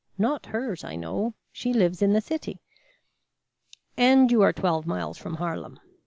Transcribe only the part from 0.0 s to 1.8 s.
Not hers, I know. She